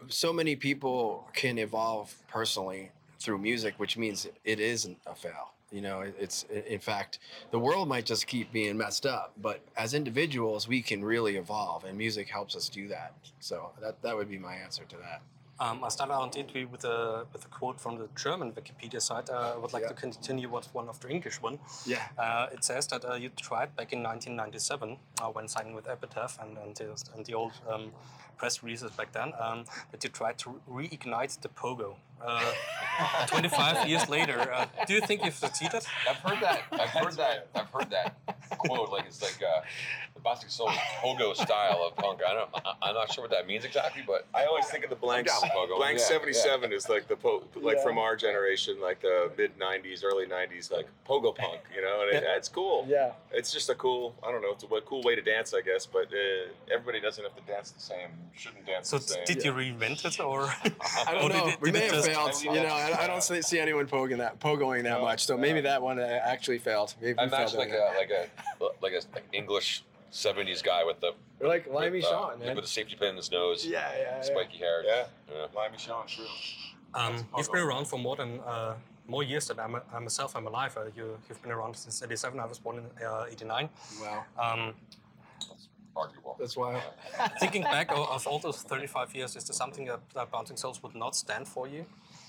so 0.08 0.32
many 0.32 0.56
people 0.56 1.28
can 1.34 1.58
evolve 1.58 2.14
personally 2.28 2.90
through 3.18 3.38
music, 3.38 3.74
which 3.78 3.96
means 3.98 4.26
it 4.44 4.60
isn't 4.60 4.98
a 5.06 5.14
fail. 5.14 5.52
You 5.72 5.82
know, 5.82 6.00
it's 6.00 6.44
in 6.44 6.80
fact 6.80 7.20
the 7.52 7.58
world 7.58 7.88
might 7.88 8.04
just 8.04 8.26
keep 8.26 8.52
being 8.52 8.76
messed 8.76 9.06
up, 9.06 9.32
but 9.40 9.60
as 9.76 9.94
individuals, 9.94 10.66
we 10.66 10.82
can 10.82 11.04
really 11.04 11.36
evolve, 11.36 11.84
and 11.84 11.96
music 11.96 12.28
helps 12.28 12.56
us 12.56 12.68
do 12.68 12.88
that. 12.88 13.14
So 13.38 13.70
that 13.80 14.02
that 14.02 14.16
would 14.16 14.28
be 14.28 14.38
my 14.38 14.54
answer 14.54 14.84
to 14.84 14.96
that. 14.96 15.22
Um, 15.60 15.84
I 15.84 15.90
started 15.90 16.14
out 16.14 16.32
the 16.32 16.38
interview 16.40 16.66
with 16.68 16.84
a 16.84 17.26
with 17.34 17.44
a 17.44 17.48
quote 17.48 17.78
from 17.78 17.98
the 17.98 18.08
German 18.16 18.52
Wikipedia 18.52 19.00
site. 19.00 19.28
Uh, 19.28 19.52
I 19.54 19.58
would 19.58 19.74
like 19.74 19.82
Yeah. 19.82 19.88
to 19.88 19.94
continue 19.94 20.48
with 20.48 20.74
one 20.74 20.88
of 20.88 20.98
the 21.00 21.08
English 21.10 21.42
one. 21.42 21.58
Yeah. 21.84 22.08
Uh, 22.18 22.46
it 22.50 22.64
says 22.64 22.86
that 22.86 23.04
uh, 23.04 23.14
you 23.14 23.28
tried 23.28 23.76
back 23.76 23.92
in 23.92 24.02
1997 24.02 24.96
uh, 25.20 25.26
when 25.26 25.48
signing 25.48 25.74
with 25.74 25.86
Epitaph 25.86 26.38
and, 26.40 26.56
and, 26.56 26.74
the, 26.76 26.86
and 27.14 27.26
the 27.26 27.34
old 27.34 27.52
um, 27.70 27.92
press 28.38 28.62
releases 28.62 28.90
back 28.92 29.12
then 29.12 29.34
um, 29.38 29.64
that 29.90 30.02
you 30.02 30.08
tried 30.08 30.38
to 30.38 30.58
reignite 30.66 31.38
the 31.42 31.48
pogo. 31.50 31.96
Uh, 32.26 32.52
25 33.26 33.86
years 33.88 34.08
later, 34.08 34.38
uh, 34.52 34.64
do 34.86 34.94
you 34.94 35.00
think 35.02 35.22
you've 35.24 35.34
succeeded? 35.34 35.82
I've 36.08 36.16
heard 36.16 36.40
that. 36.40 36.62
I've 36.72 36.88
heard 37.00 37.12
that. 37.16 37.48
I've 37.54 37.68
heard 37.70 37.90
that 37.90 38.14
quote. 38.58 38.90
Like 38.90 39.04
it's 39.06 39.20
like 39.22 39.42
uh, 39.42 39.60
the 40.09 40.09
Bouncing 40.22 40.48
Soul 40.48 40.68
pogo 41.02 41.34
style 41.34 41.82
of 41.86 41.96
punk. 41.96 42.20
I 42.26 42.34
don't. 42.34 42.50
I, 42.54 42.74
I'm 42.88 42.94
not 42.94 43.12
sure 43.12 43.24
what 43.24 43.30
that 43.30 43.46
means 43.46 43.64
exactly, 43.64 44.02
but 44.06 44.26
I 44.34 44.44
always 44.44 44.66
think 44.66 44.84
of 44.84 44.90
the 44.90 44.96
blank. 44.96 45.26
down 45.28 45.40
Pogo. 45.50 45.76
Blank 45.76 45.98
Yeah, 45.98 46.04
seventy 46.04 46.32
seven 46.32 46.72
is 46.72 46.88
like 46.88 47.08
the 47.08 47.16
po- 47.16 47.42
like 47.56 47.76
Yeah. 47.78 47.82
from 47.82 47.98
our 47.98 48.16
generation, 48.16 48.80
like 48.80 49.00
the 49.00 49.30
mid 49.36 49.58
'90s, 49.58 50.04
early 50.04 50.26
'90s, 50.26 50.70
like 50.70 50.86
pogo 51.08 51.34
punk. 51.34 51.60
You 51.74 51.82
know, 51.82 52.02
and 52.02 52.16
it, 52.16 52.24
it's 52.26 52.48
cool. 52.48 52.86
Yeah. 52.88 53.12
It's 53.32 53.52
just 53.52 53.70
a 53.70 53.74
cool. 53.74 54.14
I 54.26 54.30
don't 54.30 54.42
know. 54.42 54.52
It's 54.52 54.64
a 54.64 54.66
cool 54.86 55.02
way 55.02 55.14
to 55.14 55.22
dance, 55.22 55.54
I 55.54 55.60
guess. 55.62 55.86
But 55.86 56.06
uh, 56.12 56.50
everybody 56.72 57.00
doesn't 57.00 57.22
have 57.24 57.34
to 57.36 57.42
dance 57.50 57.70
the 57.70 57.80
same. 57.80 58.10
Shouldn't 58.34 58.66
dance 58.66 58.88
So 58.90 58.98
the 58.98 59.04
same. 59.04 59.26
So 59.26 59.34
did 59.34 59.44
you 59.44 59.52
reinvent 59.52 60.04
it 60.04 60.20
or? 60.20 60.44
I 61.06 61.14
don't 61.14 61.28
know. 61.32 61.48
it- 61.48 61.60
we 61.60 61.72
may 61.72 61.80
have 61.80 61.92
just- 61.92 62.06
failed. 62.08 62.30
I 62.48 62.54
You 62.60 62.62
know, 62.62 62.74
I, 62.74 63.04
I 63.04 63.06
don't 63.06 63.22
see 63.22 63.40
see 63.42 63.58
anyone 63.58 63.86
pogoing 63.86 64.18
that 64.18 64.40
pogoing 64.40 64.82
that 64.84 64.98
No, 64.98 65.02
much. 65.02 65.24
So 65.24 65.36
maybe 65.36 65.60
that 65.62 65.80
one 65.82 65.98
uh, 65.98 66.20
actually 66.22 66.58
failed. 66.58 66.94
Maybe 67.00 67.18
I 67.18 67.26
matched 67.26 67.52
failed 67.54 67.68
like 67.68 67.70
a 67.72 67.94
like 67.96 68.10
a 68.10 68.64
like 68.82 68.92
a 68.92 69.00
like 69.14 69.24
English 69.32 69.82
'70s 70.12 70.62
guy 70.62 70.84
with 70.84 71.00
the 71.00 71.12
We're 71.38 71.48
like 71.48 71.66
Limey 71.66 71.98
with, 71.98 72.04
uh, 72.06 72.10
Sean, 72.10 72.38
man. 72.40 72.54
with 72.56 72.64
the 72.64 72.70
safety 72.70 72.96
pin 72.96 73.10
in 73.10 73.16
his 73.16 73.30
nose, 73.30 73.64
yeah, 73.66 73.90
yeah, 73.96 74.02
yeah. 74.16 74.20
spiky 74.22 74.58
hair. 74.58 74.82
Yeah, 74.84 75.06
Yeah. 75.32 75.46
Limey 75.54 75.78
Sean, 75.78 76.06
true. 76.06 76.24
Um, 76.94 77.12
That's 77.16 77.26
you've 77.38 77.52
been 77.52 77.62
around 77.62 77.86
for 77.86 77.98
more 77.98 78.16
than 78.16 78.40
uh, 78.40 78.74
more 79.06 79.22
years 79.22 79.46
than 79.48 79.58
I'm, 79.60 79.76
I 79.76 79.98
myself 80.00 80.34
am 80.36 80.46
alive. 80.46 80.76
Uh, 80.76 80.86
you, 80.96 81.16
you've 81.28 81.40
been 81.42 81.52
around 81.52 81.76
since 81.76 82.02
'87. 82.02 82.38
I 82.40 82.46
was 82.46 82.58
born 82.58 82.78
in 82.78 83.06
uh, 83.06 83.26
'89. 83.30 83.68
Wow, 84.00 84.24
Um, 84.38 84.74
Arguable. 85.96 86.36
that's 86.38 86.56
why. 86.56 86.80
thinking 87.40 87.62
back 87.62 87.90
o- 87.92 88.04
of 88.14 88.26
all 88.26 88.38
those 88.38 88.62
35 88.62 89.14
years, 89.14 89.36
is 89.36 89.44
there 89.44 89.54
something 89.54 89.84
that, 89.86 90.00
that 90.14 90.30
Bouncing 90.30 90.56
Souls 90.56 90.82
would 90.82 90.94
not 90.94 91.14
stand 91.16 91.46
for 91.48 91.66
you, 91.68 91.84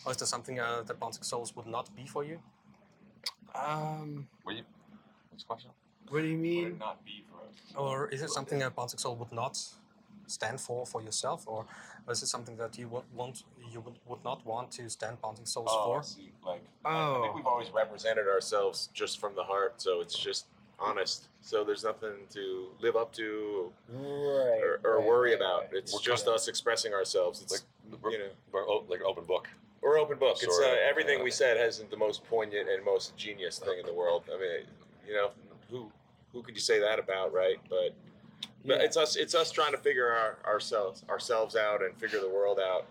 or 0.05 0.11
is 0.11 0.17
there 0.17 0.27
something 0.27 0.59
uh, 0.59 0.81
that 0.87 0.99
Bouncing 0.99 1.23
Souls 1.23 1.55
would 1.55 1.67
not 1.67 1.95
be 1.95 2.05
for 2.07 2.23
you? 2.23 2.39
Um, 3.55 4.27
What 4.43 4.55
you? 4.55 4.63
What's 5.29 5.43
the 5.43 5.47
question? 5.47 5.71
What 6.09 6.21
do 6.21 6.27
you 6.27 6.33
Would 6.33 6.41
mean? 6.41 6.67
it 6.67 6.79
not 6.79 7.03
be 7.05 7.23
for 7.29 7.37
us? 7.47 7.55
Or 7.75 8.07
is 8.09 8.21
it 8.21 8.29
something 8.29 8.59
that 8.59 8.75
Bouncing 8.75 8.99
Soul 8.99 9.15
would 9.15 9.31
not 9.31 9.57
stand 10.27 10.59
for 10.61 10.85
for 10.85 11.01
yourself, 11.01 11.47
or 11.47 11.65
is 12.09 12.23
it 12.23 12.27
something 12.27 12.55
that 12.57 12.77
you 12.77 12.87
would 12.89 13.03
want 13.13 13.43
you 13.71 13.79
would, 13.81 13.95
would 14.05 14.23
not 14.23 14.45
want 14.45 14.71
to 14.71 14.89
stand 14.89 15.21
Bouncing 15.21 15.45
Souls 15.45 15.69
Oh, 15.71 15.93
I 15.93 15.97
for? 15.97 16.03
see. 16.03 16.31
Like, 16.45 16.61
I- 16.83 16.89
I 16.89 17.05
Oh. 17.07 17.21
think 17.23 17.35
we've 17.35 17.45
always 17.45 17.69
represented 17.71 18.27
ourselves 18.27 18.89
just 18.93 19.19
from 19.19 19.33
the 19.35 19.43
heart, 19.43 19.81
so 19.81 20.01
it's 20.01 20.17
just 20.17 20.47
honest. 20.79 21.29
So 21.41 21.63
there's 21.63 21.83
nothing 21.83 22.27
to 22.31 22.71
live 22.81 22.95
up 22.97 23.13
to 23.13 23.71
Right. 23.89 24.61
or, 24.63 24.79
or 24.83 25.01
worry 25.01 25.33
about. 25.35 25.67
It's 25.71 25.93
We're 25.93 25.99
just 26.01 26.25
kinda- 26.25 26.35
us 26.35 26.47
expressing 26.47 26.93
ourselves. 26.93 27.41
It's 27.41 27.51
Like 27.53 27.61
you 28.11 28.17
know, 28.19 28.29
we're 28.51 28.67
o- 28.67 28.85
like 28.89 28.99
an 29.01 29.05
open 29.05 29.25
book. 29.25 29.47
we're 29.81 29.97
open 29.99 30.17
book. 30.17 30.37
It's 30.41 30.55
Sorta, 30.55 30.71
uh, 30.71 30.89
everything 30.89 31.19
yeah. 31.19 31.23
we 31.23 31.31
said 31.31 31.57
hasn't 31.57 31.89
the 31.91 31.97
most 31.97 32.23
poignant 32.25 32.67
and 32.69 32.83
most 32.83 33.15
genius 33.15 33.59
thing 33.59 33.79
in 33.79 33.85
the 33.85 33.93
world. 33.93 34.23
I 34.33 34.37
mean, 34.37 34.67
you 35.07 35.13
know, 35.13 35.31
who 35.71 35.91
who 36.33 36.43
could 36.43 36.53
you 36.55 36.61
say 36.61 36.79
that 36.79 36.99
about, 36.99 37.33
right? 37.33 37.57
But 37.69 37.95
but 38.65 38.77
Yeah. 38.79 38.85
it's 38.85 38.97
us. 38.97 39.15
It's 39.15 39.33
us 39.33 39.51
trying 39.51 39.71
to 39.71 39.77
figure 39.77 40.07
our, 40.11 40.37
ourselves 40.45 41.03
ourselves 41.09 41.55
out 41.55 41.81
and 41.81 41.97
figure 41.97 42.19
the 42.19 42.29
world 42.29 42.59
out 42.59 42.85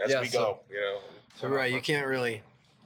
as 0.00 0.10
Yeah, 0.10 0.20
we 0.22 0.28
so- 0.28 0.38
go. 0.38 0.60
You 0.74 0.80
know, 0.80 1.00
So 1.36 1.48
right, 1.48 1.70
you 1.70 1.80
can't 1.82 2.06
really 2.06 2.42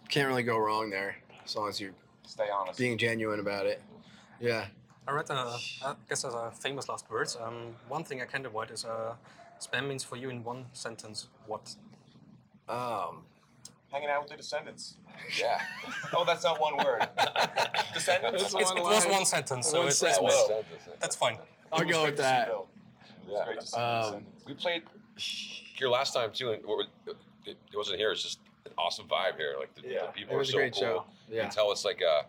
can't 0.09 0.27
really 0.29 0.43
go 0.43 0.59
wrong 0.59 0.91
there 0.91 1.17
as 1.45 1.55
long 1.55 1.69
as 1.69 1.81
you're 1.81 1.95
stay 2.27 2.49
honest. 2.51 2.79
being 2.79 2.99
genuine 2.99 3.39
about 3.41 3.67
it. 3.67 3.81
Yeah. 4.41 4.67
I 5.07 5.13
read, 5.13 5.31
uh, 5.31 5.57
I 5.85 5.95
guess, 6.09 6.25
as 6.25 6.35
a 6.35 6.51
famous 6.53 6.89
last 6.89 7.09
words. 7.11 7.37
Um, 7.37 7.75
one 7.89 8.05
thing 8.05 8.21
I 8.23 8.27
can't 8.27 8.47
avoid 8.47 8.71
is 8.71 8.85
uh, 8.85 9.15
SBÄM 9.61 9.89
means 9.89 10.05
for 10.05 10.17
you 10.17 10.31
in 10.31 10.45
one 10.45 10.67
sentence. 10.73 11.29
What? 11.47 11.75
Um. 12.69 13.25
Hanging 13.91 14.09
out 14.09 14.23
with 14.23 14.31
the 14.31 14.37
Descendents. 14.37 14.95
Yeah. 15.39 15.61
Oh, 16.13 16.25
that's 16.25 16.43
not 16.45 16.61
one 16.61 16.77
word. 16.85 17.07
Descendents. 17.95 18.43
That's 18.43 18.55
It's, 18.55 18.55
one 18.55 18.79
it 18.79 18.83
was 18.83 19.07
one 19.07 19.25
sentence, 19.25 19.69
so 19.69 19.79
One 19.79 19.89
it's, 19.89 19.99
sentence. 19.99 20.19
it's- 20.19 20.49
Well, 20.49 20.65
that's 21.01 21.15
fine. 21.17 21.39
I'll 21.73 21.85
go 21.85 22.05
with 22.05 22.17
that. 22.17 22.51
Yeah. 23.29 23.79
Um, 23.81 24.25
We 24.47 24.55
played 24.55 24.83
here 25.17 25.89
last 25.89 26.15
time 26.15 26.31
too, 26.33 26.53
and 26.53 26.65
what 26.65 26.79
we- 27.07 27.13
it, 27.47 27.57
it 27.73 27.77
wasn't 27.77 27.99
here. 27.99 28.11
It's 28.13 28.23
just 28.23 28.41
an 28.67 28.73
awesome 28.77 29.07
vibe 29.09 29.37
here. 29.37 29.55
Like 29.59 29.75
the, 29.75 29.83
Yeah. 29.89 30.07
the 30.07 30.13
people 30.13 30.33
It 30.33 30.37
are 30.37 30.39
was 30.39 30.49
a 30.49 30.53
so 30.53 30.59
great 30.59 30.73
cool. 30.75 30.81
show. 30.83 31.05
You 31.29 31.37
Yeah. 31.37 31.43
can 31.43 31.51
tell 31.51 31.71
it's 31.73 31.85
like 31.85 32.01
a 32.01 32.25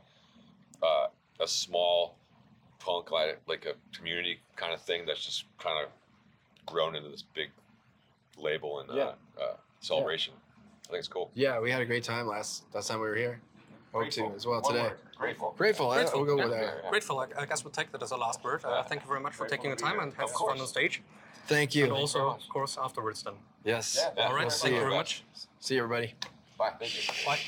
uh, 0.85 1.07
a 1.39 1.47
small 1.47 2.15
punk 2.79 3.11
like 3.11 3.39
like 3.47 3.65
a 3.65 3.73
community 3.95 4.39
kind 4.55 4.73
of 4.73 4.81
thing 4.81 5.05
that's 5.05 5.23
just 5.23 5.45
kind 5.59 5.83
of 5.85 5.91
grown 6.65 6.95
into 6.95 7.09
this 7.09 7.23
big 7.33 7.49
label 8.37 8.79
and 8.79 8.89
uh, 8.91 8.95
Yeah. 8.95 9.11
uh, 9.43 9.53
celebration. 9.81 10.33
I 10.91 10.95
think 10.95 10.99
it's 10.99 11.07
cool. 11.07 11.31
Yeah, 11.35 11.57
we 11.61 11.71
had 11.71 11.81
a 11.81 11.85
great 11.85 12.03
time 12.03 12.27
last 12.27 12.63
last 12.73 12.89
time 12.89 12.99
we 12.99 13.07
were 13.07 13.15
here. 13.15 13.39
Hope 13.93 14.09
to 14.09 14.31
as 14.35 14.45
well 14.45 14.59
One 14.61 14.73
today. 14.73 14.83
word. 14.89 14.97
Grateful. 15.17 15.55
Grateful. 15.57 15.89
I- 15.89 15.95
Grateful, 15.99 16.19
We'll 16.25 16.35
go 16.35 16.43
with 16.43 16.51
that. 16.51 16.89
Grateful. 16.89 17.19
I, 17.19 17.27
I 17.37 17.45
guess 17.45 17.63
we'll 17.63 17.71
take 17.71 17.93
that 17.93 18.03
as 18.03 18.11
a 18.11 18.17
last 18.17 18.43
word. 18.43 18.63
Uh, 18.65 18.83
thank 18.83 19.01
you 19.03 19.07
very 19.07 19.21
much 19.21 19.33
for 19.33 19.45
Grateful 19.47 19.57
taking 19.57 19.69
the 19.71 19.77
time 19.77 19.99
and 20.01 20.13
have 20.15 20.31
fun 20.31 20.59
on 20.59 20.67
stage. 20.67 21.01
Thank 21.47 21.75
you. 21.75 21.85
And 21.85 21.93
also, 21.93 22.31
of 22.31 22.49
course, 22.49 22.77
afterwards 22.77 23.23
then. 23.23 23.35
Yes. 23.63 23.97
Yeah, 23.97 24.09
Yeah. 24.17 24.27
All 24.27 24.33
right. 24.33 24.41
We'll 24.41 24.49
Thank 24.49 24.61
see 24.61 24.67
you 24.69 24.75
you. 24.75 24.81
very 24.81 24.93
much. 24.95 25.23
See 25.61 25.75
you, 25.75 25.83
everybody. 25.83 26.13
Bye. 26.57 26.73
Thank 26.77 26.95
you. 27.07 27.13
Bye. 27.25 27.39